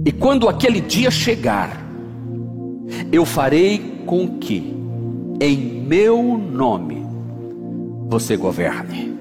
E 0.05 0.11
quando 0.11 0.49
aquele 0.49 0.81
dia 0.81 1.11
chegar, 1.11 1.81
eu 3.13 3.25
farei 3.25 4.03
com 4.05 4.39
que, 4.39 4.75
em 5.41 5.57
meu 5.57 6.37
nome, 6.37 7.07
você 8.09 8.37
governe. 8.37 9.17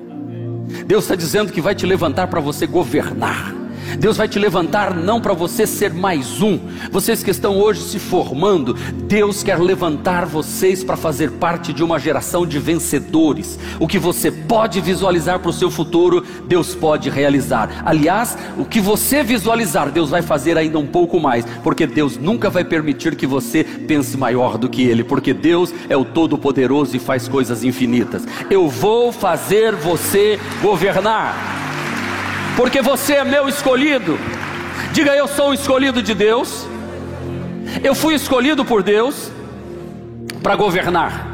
Deus 0.86 1.04
está 1.04 1.16
dizendo 1.16 1.52
que 1.52 1.62
vai 1.62 1.76
te 1.76 1.86
levantar 1.86 2.28
para 2.28 2.40
você 2.40 2.66
governar. 2.66 3.61
Deus 4.00 4.17
vai 4.17 4.27
te 4.27 4.39
levantar 4.39 4.95
não 4.95 5.19
para 5.19 5.33
você 5.33 5.67
ser 5.67 5.93
mais 5.93 6.41
um. 6.41 6.60
Vocês 6.91 7.24
que 7.24 7.31
estão 7.31 7.57
hoje 7.57 7.81
se 7.81 8.00
formando, 8.00 8.74
Deus 9.07 9.43
quer 9.43 9.60
levantar 9.60 10.25
vocês 10.25 10.83
para 10.83 10.98
fazer 10.98 11.31
parte 11.31 11.74
de 11.74 11.83
uma 11.83 12.00
geração 12.00 12.45
de 12.45 12.60
vencedores. 12.60 13.60
O 13.79 13.88
que 13.88 14.00
você 14.00 14.31
pode 14.31 14.79
visualizar 14.81 15.39
para 15.39 15.50
o 15.50 15.53
seu 15.53 15.69
futuro, 15.69 16.25
Deus 16.48 16.74
pode 16.74 17.10
realizar. 17.10 17.83
Aliás, 17.86 18.38
o 18.57 18.65
que 18.65 18.79
você 18.79 19.24
visualizar, 19.24 19.91
Deus 19.91 20.10
vai 20.10 20.21
fazer 20.21 20.57
ainda 20.57 20.79
um 20.79 20.88
pouco 20.88 21.19
mais, 21.19 21.45
porque 21.63 21.86
Deus 21.86 22.17
nunca 22.17 22.50
vai 22.50 22.63
permitir 22.63 23.15
que 23.15 23.27
você 23.27 23.63
pense 23.63 24.17
maior 24.17 24.57
do 24.57 24.69
que 24.69 24.83
Ele, 24.83 25.03
porque 25.03 25.33
Deus 25.33 25.74
é 25.89 25.98
o 25.98 26.05
Todo-Poderoso 26.05 26.95
e 26.95 27.00
faz 27.00 27.27
coisas 27.27 27.63
infinitas. 27.63 28.24
Eu 28.50 28.67
vou 28.67 29.12
fazer 29.12 29.75
você 29.75 30.39
governar 30.62 31.61
porque 32.55 32.81
você 32.81 33.15
é 33.15 33.24
meu 33.24 33.48
escolhido, 33.48 34.17
Diga 34.91 35.15
eu 35.15 35.25
sou 35.25 35.51
o 35.51 35.53
escolhido 35.53 36.03
de 36.03 36.13
Deus. 36.13 36.67
Eu 37.81 37.96
fui 37.96 38.13
escolhido 38.13 38.65
por 38.65 38.84
Deus 38.84 39.31
para 40.43 40.55
governar. 40.55 41.29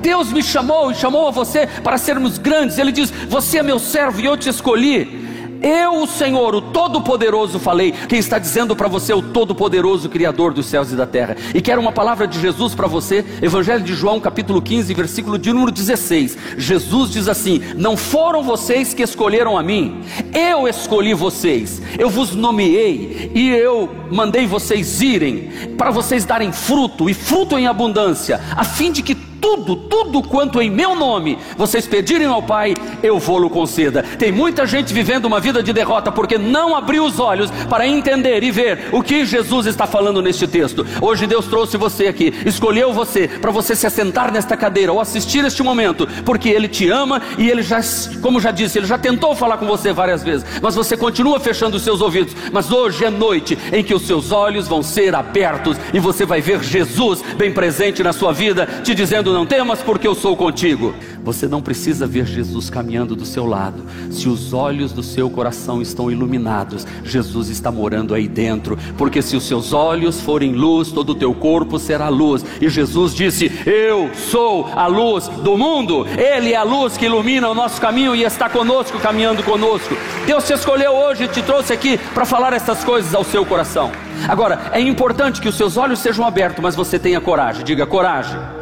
Deus 0.00 0.32
me 0.32 0.42
chamou 0.42 0.90
e 0.90 0.94
chamou 0.94 1.28
a 1.28 1.30
você 1.30 1.66
para 1.66 1.98
sermos 1.98 2.38
grandes. 2.38 2.78
Ele 2.78 2.90
diz: 2.90 3.10
Você 3.28 3.58
é 3.58 3.62
meu 3.62 3.78
servo 3.78 4.20
e 4.20 4.24
eu 4.24 4.38
te 4.38 4.48
escolhi. 4.48 5.27
Eu, 5.62 6.02
o 6.02 6.06
Senhor, 6.06 6.54
o 6.54 6.60
Todo-Poderoso, 6.60 7.58
falei. 7.58 7.92
Quem 8.08 8.18
está 8.18 8.38
dizendo 8.38 8.76
para 8.76 8.88
você, 8.88 9.12
o 9.12 9.22
Todo-Poderoso, 9.22 10.08
Criador 10.08 10.52
dos 10.52 10.66
céus 10.66 10.92
e 10.92 10.96
da 10.96 11.06
terra. 11.06 11.36
E 11.54 11.60
quero 11.60 11.80
uma 11.80 11.92
palavra 11.92 12.26
de 12.26 12.40
Jesus 12.40 12.74
para 12.74 12.86
você, 12.86 13.24
Evangelho 13.42 13.82
de 13.82 13.94
João, 13.94 14.20
capítulo 14.20 14.62
15, 14.62 14.94
versículo 14.94 15.38
de 15.38 15.52
número 15.52 15.72
16. 15.72 16.36
Jesus 16.56 17.10
diz 17.10 17.28
assim: 17.28 17.60
Não 17.76 17.96
foram 17.96 18.42
vocês 18.42 18.94
que 18.94 19.02
escolheram 19.02 19.58
a 19.58 19.62
mim, 19.62 20.02
eu 20.32 20.68
escolhi 20.68 21.14
vocês, 21.14 21.82
eu 21.98 22.08
vos 22.08 22.34
nomeei 22.34 23.30
e 23.34 23.48
eu 23.48 23.88
mandei 24.10 24.46
vocês 24.46 25.00
irem, 25.00 25.50
para 25.76 25.90
vocês 25.90 26.24
darem 26.24 26.52
fruto, 26.52 27.08
e 27.10 27.14
fruto 27.14 27.58
em 27.58 27.66
abundância, 27.66 28.40
a 28.56 28.64
fim 28.64 28.92
de 28.92 29.02
que 29.02 29.27
tudo, 29.40 29.76
tudo 29.76 30.22
quanto 30.22 30.60
em 30.60 30.70
meu 30.70 30.94
nome 30.94 31.38
vocês 31.56 31.86
pedirem 31.86 32.26
ao 32.26 32.42
Pai, 32.42 32.74
eu 33.02 33.18
vou-lo 33.18 33.50
conceda. 33.50 34.02
Tem 34.02 34.30
muita 34.30 34.66
gente 34.66 34.92
vivendo 34.92 35.24
uma 35.24 35.40
vida 35.40 35.62
de 35.62 35.72
derrota 35.72 36.10
porque 36.12 36.38
não 36.38 36.76
abriu 36.76 37.04
os 37.04 37.18
olhos 37.18 37.50
para 37.68 37.86
entender 37.86 38.42
e 38.42 38.50
ver 38.50 38.88
o 38.92 39.02
que 39.02 39.24
Jesus 39.24 39.66
está 39.66 39.86
falando 39.86 40.22
neste 40.22 40.46
texto. 40.46 40.86
Hoje 41.00 41.26
Deus 41.26 41.46
trouxe 41.46 41.76
você 41.76 42.06
aqui, 42.06 42.32
escolheu 42.46 42.92
você 42.92 43.28
para 43.28 43.50
você 43.50 43.74
se 43.74 43.86
assentar 43.86 44.32
nesta 44.32 44.56
cadeira 44.56 44.92
ou 44.92 45.00
assistir 45.00 45.44
este 45.44 45.62
momento, 45.62 46.06
porque 46.24 46.48
Ele 46.48 46.68
te 46.68 46.88
ama 46.88 47.20
e 47.36 47.48
Ele 47.50 47.62
já, 47.62 47.80
como 48.20 48.40
já 48.40 48.50
disse, 48.50 48.78
Ele 48.78 48.86
já 48.86 48.98
tentou 48.98 49.34
falar 49.34 49.58
com 49.58 49.66
você 49.66 49.92
várias 49.92 50.22
vezes, 50.22 50.46
mas 50.62 50.74
você 50.74 50.96
continua 50.96 51.40
fechando 51.40 51.76
os 51.76 51.82
seus 51.82 52.00
ouvidos. 52.00 52.34
Mas 52.52 52.70
hoje 52.70 53.04
é 53.04 53.10
noite 53.10 53.58
em 53.72 53.82
que 53.82 53.94
os 53.94 54.06
seus 54.06 54.32
olhos 54.32 54.68
vão 54.68 54.82
ser 54.82 55.14
abertos 55.14 55.76
e 55.92 55.98
você 55.98 56.24
vai 56.24 56.40
ver 56.40 56.62
Jesus 56.62 57.22
bem 57.36 57.52
presente 57.52 58.02
na 58.02 58.12
sua 58.12 58.32
vida, 58.32 58.66
te 58.82 58.94
dizendo 58.94 59.27
dizendo: 59.28 59.32
Não 59.32 59.46
temas, 59.46 59.82
porque 59.82 60.06
eu 60.06 60.14
sou 60.14 60.36
contigo. 60.36 60.94
Você 61.22 61.46
não 61.46 61.60
precisa 61.60 62.06
ver 62.06 62.26
Jesus 62.26 62.70
caminhando 62.70 63.14
do 63.14 63.24
seu 63.24 63.44
lado. 63.44 63.84
Se 64.10 64.28
os 64.28 64.52
olhos 64.52 64.92
do 64.92 65.02
seu 65.02 65.28
coração 65.28 65.82
estão 65.82 66.10
iluminados, 66.10 66.86
Jesus 67.04 67.48
está 67.48 67.70
morando 67.70 68.14
aí 68.14 68.26
dentro. 68.26 68.78
Porque 68.96 69.20
se 69.20 69.36
os 69.36 69.44
seus 69.44 69.72
olhos 69.72 70.20
forem 70.20 70.52
luz, 70.52 70.90
todo 70.90 71.10
o 71.10 71.14
teu 71.14 71.34
corpo 71.34 71.78
será 71.78 72.08
luz. 72.08 72.44
E 72.60 72.68
Jesus 72.68 73.14
disse: 73.14 73.50
Eu 73.66 74.10
sou 74.14 74.68
a 74.74 74.86
luz 74.86 75.28
do 75.28 75.56
mundo. 75.56 76.06
Ele 76.16 76.52
é 76.52 76.56
a 76.56 76.62
luz 76.62 76.96
que 76.96 77.06
ilumina 77.06 77.48
o 77.48 77.54
nosso 77.54 77.80
caminho 77.80 78.14
e 78.14 78.24
está 78.24 78.48
conosco, 78.48 78.98
caminhando 78.98 79.42
conosco. 79.42 79.96
Deus 80.26 80.46
te 80.46 80.52
escolheu 80.52 80.92
hoje 80.92 81.24
e 81.24 81.28
te 81.28 81.42
trouxe 81.42 81.72
aqui 81.72 81.98
para 82.14 82.24
falar 82.24 82.52
essas 82.52 82.82
coisas 82.84 83.14
ao 83.14 83.24
seu 83.24 83.44
coração. 83.44 83.90
Agora, 84.28 84.70
é 84.72 84.80
importante 84.80 85.40
que 85.40 85.48
os 85.48 85.56
seus 85.56 85.76
olhos 85.76 86.00
sejam 86.00 86.26
abertos, 86.26 86.62
mas 86.62 86.74
você 86.74 86.98
tenha 86.98 87.20
coragem. 87.20 87.64
Diga 87.64 87.86
coragem. 87.86 88.57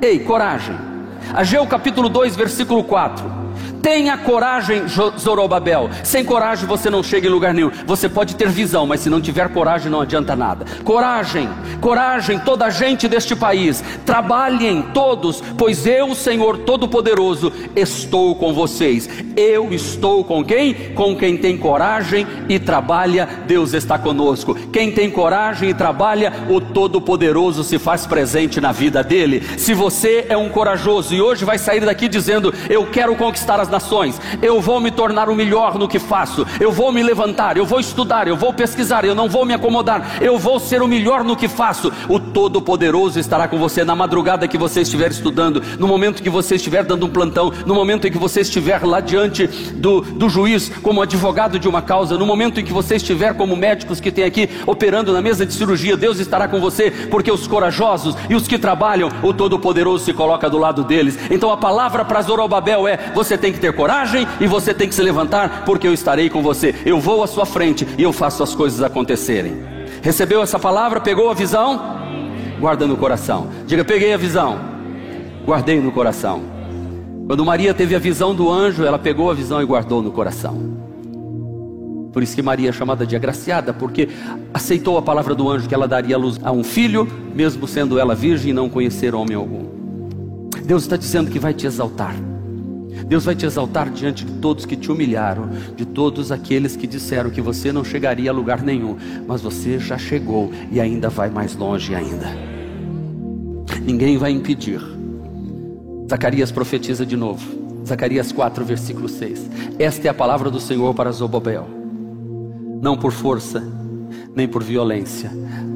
Ei, 0.00 0.20
coragem. 0.20 0.76
Ageu 1.34 1.66
capítulo 1.66 2.08
2, 2.08 2.36
versículo 2.36 2.84
4. 2.84 3.37
Tenha 3.88 4.18
coragem, 4.18 4.82
Zorobabel. 5.18 5.88
Sem 6.04 6.22
coragem 6.22 6.66
você 6.66 6.90
não 6.90 7.02
chega 7.02 7.26
em 7.26 7.30
lugar 7.30 7.54
nenhum. 7.54 7.70
Você 7.86 8.06
pode 8.06 8.36
ter 8.36 8.50
visão, 8.50 8.86
mas 8.86 9.00
se 9.00 9.08
não 9.08 9.18
tiver 9.18 9.48
coragem 9.48 9.90
não 9.90 10.02
adianta 10.02 10.36
nada. 10.36 10.66
Coragem, 10.84 11.48
coragem, 11.80 12.38
toda 12.38 12.66
a 12.66 12.70
gente 12.70 13.08
deste 13.08 13.34
país. 13.34 13.82
Trabalhem 14.04 14.82
todos, 14.92 15.42
pois 15.56 15.86
eu, 15.86 16.14
Senhor 16.14 16.58
Todo-Poderoso, 16.58 17.50
estou 17.74 18.34
com 18.34 18.52
vocês. 18.52 19.08
Eu 19.34 19.72
estou 19.72 20.22
com 20.22 20.44
quem? 20.44 20.74
Com 20.94 21.16
quem 21.16 21.38
tem 21.38 21.56
coragem 21.56 22.26
e 22.46 22.58
trabalha, 22.58 23.26
Deus 23.46 23.72
está 23.72 23.98
conosco. 23.98 24.54
Quem 24.70 24.92
tem 24.92 25.10
coragem 25.10 25.70
e 25.70 25.74
trabalha, 25.74 26.30
o 26.50 26.60
Todo-Poderoso 26.60 27.64
se 27.64 27.78
faz 27.78 28.06
presente 28.06 28.60
na 28.60 28.70
vida 28.70 29.02
dele. 29.02 29.42
Se 29.56 29.72
você 29.72 30.26
é 30.28 30.36
um 30.36 30.50
corajoso 30.50 31.14
e 31.14 31.22
hoje 31.22 31.46
vai 31.46 31.56
sair 31.56 31.80
daqui 31.80 32.06
dizendo: 32.06 32.52
Eu 32.68 32.84
quero 32.90 33.16
conquistar 33.16 33.58
as 33.58 33.77
nações. 33.78 34.20
Eu 34.42 34.60
vou 34.60 34.80
me 34.80 34.90
tornar 34.90 35.28
o 35.28 35.34
melhor 35.36 35.78
no 35.78 35.86
que 35.86 36.00
faço. 36.00 36.44
Eu 36.58 36.72
vou 36.72 36.90
me 36.90 37.00
levantar, 37.00 37.56
eu 37.56 37.64
vou 37.64 37.78
estudar, 37.78 38.26
eu 38.26 38.36
vou 38.36 38.52
pesquisar, 38.52 39.04
eu 39.04 39.14
não 39.14 39.28
vou 39.28 39.44
me 39.44 39.54
acomodar. 39.54 40.18
Eu 40.20 40.36
vou 40.36 40.58
ser 40.58 40.82
o 40.82 40.88
melhor 40.88 41.22
no 41.22 41.36
que 41.36 41.46
faço. 41.46 41.92
O 42.08 42.18
Todo-Poderoso 42.18 43.20
estará 43.20 43.46
com 43.46 43.56
você 43.56 43.84
na 43.84 43.94
madrugada 43.94 44.48
que 44.48 44.58
você 44.58 44.80
estiver 44.80 45.12
estudando, 45.12 45.62
no 45.78 45.86
momento 45.86 46.22
que 46.22 46.28
você 46.28 46.56
estiver 46.56 46.84
dando 46.84 47.06
um 47.06 47.08
plantão, 47.08 47.52
no 47.64 47.74
momento 47.74 48.08
em 48.08 48.10
que 48.10 48.18
você 48.18 48.40
estiver 48.40 48.84
lá 48.84 48.98
diante 49.00 49.46
do, 49.46 50.00
do 50.00 50.28
juiz 50.28 50.68
como 50.82 51.00
advogado 51.00 51.58
de 51.58 51.68
uma 51.68 51.80
causa, 51.80 52.18
no 52.18 52.26
momento 52.26 52.58
em 52.58 52.64
que 52.64 52.72
você 52.72 52.96
estiver 52.96 53.34
como 53.34 53.54
médicos 53.54 54.00
que 54.00 54.10
tem 54.10 54.24
aqui 54.24 54.48
operando 54.66 55.12
na 55.12 55.22
mesa 55.22 55.46
de 55.46 55.54
cirurgia, 55.54 55.96
Deus 55.96 56.18
estará 56.18 56.48
com 56.48 56.58
você, 56.58 56.90
porque 56.90 57.30
os 57.30 57.46
corajosos 57.46 58.16
e 58.28 58.34
os 58.34 58.48
que 58.48 58.58
trabalham, 58.58 59.08
o 59.22 59.32
Todo-Poderoso 59.32 60.04
se 60.04 60.12
coloca 60.12 60.50
do 60.50 60.58
lado 60.58 60.82
deles. 60.82 61.16
Então 61.30 61.52
a 61.52 61.56
palavra 61.56 62.04
para 62.04 62.22
Zorobabel 62.22 62.88
é: 62.88 62.98
você 63.14 63.38
tem 63.38 63.52
que 63.52 63.57
que 63.58 63.66
ter 63.66 63.72
coragem 63.74 64.26
e 64.40 64.46
você 64.46 64.72
tem 64.72 64.88
que 64.88 64.94
se 64.94 65.02
levantar, 65.02 65.64
porque 65.64 65.86
eu 65.86 65.92
estarei 65.92 66.30
com 66.30 66.42
você. 66.42 66.74
Eu 66.86 67.00
vou 67.00 67.22
à 67.22 67.26
sua 67.26 67.44
frente 67.44 67.86
e 67.98 68.02
eu 68.02 68.12
faço 68.12 68.42
as 68.42 68.54
coisas 68.54 68.80
acontecerem. 68.80 69.62
Recebeu 70.00 70.40
essa 70.42 70.58
palavra? 70.58 71.00
Pegou 71.00 71.30
a 71.30 71.34
visão? 71.34 71.98
Guarda 72.60 72.86
no 72.86 72.96
coração. 72.96 73.48
Diga: 73.66 73.84
peguei 73.84 74.14
a 74.14 74.16
visão. 74.16 74.58
Guardei 75.44 75.80
no 75.80 75.90
coração. 75.90 76.42
Quando 77.26 77.44
Maria 77.44 77.74
teve 77.74 77.94
a 77.94 77.98
visão 77.98 78.34
do 78.34 78.50
anjo, 78.50 78.84
ela 78.84 78.98
pegou 78.98 79.30
a 79.30 79.34
visão 79.34 79.60
e 79.60 79.64
guardou 79.64 80.02
no 80.02 80.10
coração. 80.10 80.78
Por 82.12 82.22
isso 82.22 82.34
que 82.34 82.42
Maria 82.42 82.70
é 82.70 82.72
chamada 82.72 83.06
de 83.06 83.14
agraciada, 83.14 83.72
porque 83.72 84.08
aceitou 84.52 84.96
a 84.96 85.02
palavra 85.02 85.34
do 85.34 85.48
anjo 85.50 85.68
que 85.68 85.74
ela 85.74 85.86
daria 85.86 86.16
luz 86.16 86.40
a 86.42 86.50
um 86.50 86.64
filho, 86.64 87.06
mesmo 87.34 87.68
sendo 87.68 87.98
ela 87.98 88.14
virgem 88.14 88.50
e 88.50 88.54
não 88.54 88.68
conhecer 88.68 89.14
homem 89.14 89.36
algum. 89.36 89.66
Deus 90.64 90.82
está 90.82 90.96
dizendo 90.96 91.30
que 91.30 91.38
vai 91.38 91.52
te 91.52 91.66
exaltar. 91.66 92.14
Deus 93.06 93.24
vai 93.24 93.34
te 93.34 93.46
exaltar 93.46 93.90
diante 93.90 94.24
de 94.24 94.32
todos 94.34 94.66
que 94.66 94.76
te 94.76 94.90
humilharam, 94.90 95.50
de 95.76 95.84
todos 95.84 96.32
aqueles 96.32 96.76
que 96.76 96.86
disseram 96.86 97.30
que 97.30 97.40
você 97.40 97.72
não 97.72 97.84
chegaria 97.84 98.30
a 98.30 98.34
lugar 98.34 98.62
nenhum, 98.62 98.96
mas 99.26 99.40
você 99.40 99.78
já 99.78 99.96
chegou 99.96 100.50
e 100.70 100.80
ainda 100.80 101.08
vai 101.08 101.30
mais 101.30 101.56
longe 101.56 101.94
ainda. 101.94 102.26
Ninguém 103.82 104.18
vai 104.18 104.30
impedir. 104.30 104.80
Zacarias 106.08 106.50
profetiza 106.50 107.06
de 107.06 107.16
novo. 107.16 107.58
Zacarias 107.86 108.32
4, 108.32 108.64
versículo 108.64 109.08
6. 109.08 109.48
Esta 109.78 110.08
é 110.08 110.10
a 110.10 110.14
palavra 110.14 110.50
do 110.50 110.60
Senhor 110.60 110.94
para 110.94 111.10
Zobobel. 111.10 111.66
Não 112.82 112.96
por 112.96 113.12
força, 113.12 113.62
nem 114.34 114.46
por 114.46 114.62
violência, 114.62 115.30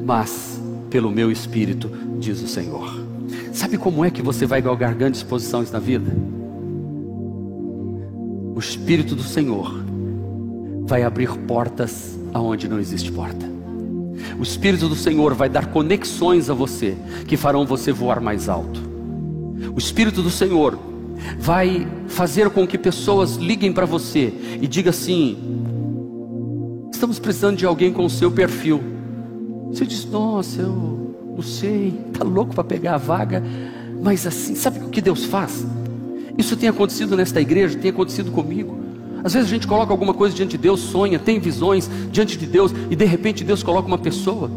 mas 0.05 0.61
pelo 0.89 1.09
meu 1.09 1.31
espírito, 1.31 1.89
diz 2.19 2.41
o 2.41 2.47
Senhor. 2.47 3.03
Sabe 3.51 3.77
como 3.77 4.05
é 4.05 4.11
que 4.11 4.21
você 4.21 4.45
vai 4.45 4.61
galgar 4.61 4.93
grandes 4.93 5.23
posições 5.23 5.71
na 5.71 5.79
vida? 5.79 6.15
O 8.55 8.59
Espírito 8.59 9.15
do 9.15 9.23
Senhor 9.23 9.83
vai 10.85 11.03
abrir 11.03 11.29
portas 11.47 12.17
aonde 12.33 12.67
não 12.67 12.79
existe 12.79 13.11
porta. 13.11 13.51
O 14.37 14.43
Espírito 14.43 14.87
do 14.87 14.95
Senhor 14.95 15.33
vai 15.33 15.49
dar 15.49 15.67
conexões 15.67 16.49
a 16.49 16.53
você 16.53 16.95
que 17.27 17.35
farão 17.35 17.65
você 17.65 17.91
voar 17.91 18.19
mais 18.19 18.47
alto. 18.47 18.79
O 19.75 19.79
Espírito 19.79 20.21
do 20.21 20.29
Senhor 20.29 20.77
vai 21.39 21.87
fazer 22.07 22.49
com 22.49 22.67
que 22.67 22.77
pessoas 22.77 23.35
liguem 23.37 23.73
para 23.73 23.85
você 23.85 24.33
e 24.61 24.67
digam 24.67 24.91
assim: 24.91 25.37
estamos 26.91 27.19
precisando 27.19 27.57
de 27.57 27.65
alguém 27.65 27.91
com 27.91 28.05
o 28.05 28.09
seu 28.09 28.31
perfil. 28.31 28.81
Você 29.69 29.85
diz: 29.85 30.05
Nossa, 30.05 30.61
eu 30.61 31.15
não 31.35 31.41
sei, 31.41 31.91
tá 32.13 32.23
louco 32.23 32.53
para 32.53 32.63
pegar 32.63 32.95
a 32.95 32.97
vaga, 32.97 33.43
mas 34.01 34.27
assim, 34.27 34.53
sabe 34.55 34.79
o 34.79 34.89
que 34.89 35.01
Deus 35.01 35.25
faz? 35.25 35.65
Isso 36.37 36.57
tem 36.57 36.69
acontecido 36.69 37.15
nesta 37.15 37.39
igreja, 37.39 37.77
tem 37.77 37.91
acontecido 37.91 38.31
comigo. 38.31 38.77
Às 39.23 39.33
vezes 39.33 39.47
a 39.47 39.53
gente 39.53 39.67
coloca 39.67 39.93
alguma 39.93 40.13
coisa 40.13 40.35
diante 40.35 40.51
de 40.51 40.57
Deus, 40.57 40.81
sonha, 40.81 41.17
tem 41.17 41.39
visões 41.39 41.89
diante 42.11 42.37
de 42.37 42.45
Deus, 42.45 42.73
e 42.89 42.95
de 42.95 43.05
repente 43.05 43.43
Deus 43.43 43.63
coloca 43.63 43.87
uma 43.87 43.97
pessoa. 43.97 44.51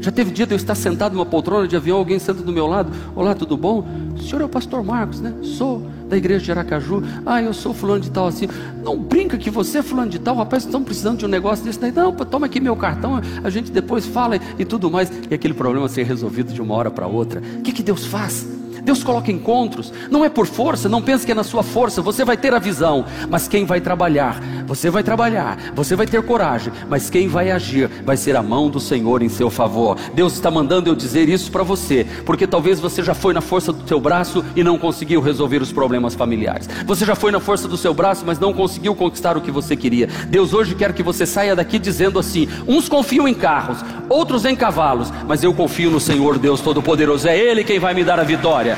Já 0.00 0.12
teve 0.12 0.30
dia 0.30 0.46
de 0.46 0.54
eu 0.54 0.56
estar 0.56 0.74
sentado 0.74 1.12
numa 1.14 1.26
poltrona 1.26 1.66
de 1.66 1.76
avião, 1.76 1.98
alguém 1.98 2.18
senta 2.18 2.42
do 2.42 2.52
meu 2.52 2.66
lado, 2.66 2.92
olá, 3.16 3.34
tudo 3.34 3.56
bom? 3.56 3.84
O 4.16 4.22
senhor 4.22 4.42
é 4.42 4.44
o 4.44 4.48
pastor 4.48 4.82
Marcos, 4.84 5.20
né? 5.20 5.34
Sou 5.42 5.82
da 6.08 6.16
igreja 6.16 6.44
de 6.44 6.50
Aracaju. 6.50 7.02
Ah, 7.26 7.42
eu 7.42 7.52
sou 7.52 7.74
fulano 7.74 8.00
de 8.00 8.10
tal 8.10 8.26
assim. 8.26 8.48
Não 8.82 8.98
brinca 8.98 9.36
que 9.36 9.50
você 9.50 9.78
é 9.78 9.82
fulano 9.82 10.10
de 10.10 10.18
tal, 10.18 10.36
rapaz, 10.36 10.64
estão 10.64 10.82
precisando 10.82 11.18
de 11.18 11.24
um 11.24 11.28
negócio 11.28 11.64
desse 11.64 11.78
daí. 11.78 11.92
Não, 11.92 12.12
toma 12.12 12.46
aqui 12.46 12.60
meu 12.60 12.76
cartão, 12.76 13.20
a 13.42 13.50
gente 13.50 13.70
depois 13.70 14.06
fala 14.06 14.38
e 14.58 14.64
tudo 14.64 14.90
mais. 14.90 15.10
E 15.30 15.34
aquele 15.34 15.54
problema 15.54 15.88
ser 15.88 16.04
resolvido 16.04 16.52
de 16.52 16.62
uma 16.62 16.74
hora 16.74 16.90
para 16.90 17.06
outra. 17.06 17.42
O 17.58 17.62
que, 17.62 17.72
que 17.72 17.82
Deus 17.82 18.06
faz? 18.06 18.57
Deus 18.88 19.04
coloca 19.04 19.30
encontros, 19.30 19.92
não 20.10 20.24
é 20.24 20.30
por 20.30 20.46
força, 20.46 20.88
não 20.88 21.02
pense 21.02 21.26
que 21.26 21.32
é 21.32 21.34
na 21.34 21.44
sua 21.44 21.62
força, 21.62 22.00
você 22.00 22.24
vai 22.24 22.38
ter 22.38 22.54
a 22.54 22.58
visão, 22.58 23.04
mas 23.28 23.46
quem 23.46 23.66
vai 23.66 23.82
trabalhar? 23.82 24.40
Você 24.66 24.88
vai 24.88 25.02
trabalhar, 25.02 25.58
você 25.74 25.94
vai 25.94 26.06
ter 26.06 26.22
coragem, 26.22 26.72
mas 26.88 27.10
quem 27.10 27.28
vai 27.28 27.50
agir 27.50 27.90
vai 28.02 28.16
ser 28.16 28.34
a 28.34 28.42
mão 28.42 28.70
do 28.70 28.80
Senhor 28.80 29.22
em 29.22 29.28
seu 29.28 29.50
favor. 29.50 29.98
Deus 30.14 30.32
está 30.32 30.50
mandando 30.50 30.88
eu 30.88 30.94
dizer 30.94 31.28
isso 31.28 31.50
para 31.50 31.62
você, 31.62 32.06
porque 32.24 32.46
talvez 32.46 32.80
você 32.80 33.02
já 33.02 33.12
foi 33.12 33.34
na 33.34 33.42
força 33.42 33.74
do 33.74 33.86
seu 33.86 34.00
braço 34.00 34.42
e 34.56 34.64
não 34.64 34.78
conseguiu 34.78 35.20
resolver 35.20 35.60
os 35.60 35.70
problemas 35.70 36.14
familiares. 36.14 36.66
Você 36.86 37.04
já 37.04 37.14
foi 37.14 37.30
na 37.30 37.40
força 37.40 37.68
do 37.68 37.76
seu 37.76 37.92
braço, 37.92 38.24
mas 38.24 38.38
não 38.38 38.54
conseguiu 38.54 38.94
conquistar 38.94 39.36
o 39.36 39.42
que 39.42 39.50
você 39.50 39.76
queria. 39.76 40.06
Deus 40.30 40.54
hoje 40.54 40.74
quer 40.74 40.94
que 40.94 41.02
você 41.02 41.26
saia 41.26 41.54
daqui 41.54 41.78
dizendo 41.78 42.18
assim: 42.18 42.48
uns 42.66 42.88
confiam 42.88 43.28
em 43.28 43.34
carros, 43.34 43.84
outros 44.08 44.46
em 44.46 44.56
cavalos, 44.56 45.12
mas 45.26 45.44
eu 45.44 45.52
confio 45.52 45.90
no 45.90 46.00
Senhor 46.00 46.38
Deus 46.38 46.62
Todo-Poderoso. 46.62 47.28
É 47.28 47.36
Ele 47.38 47.62
quem 47.62 47.78
vai 47.78 47.92
me 47.92 48.02
dar 48.02 48.18
a 48.18 48.24
vitória. 48.24 48.77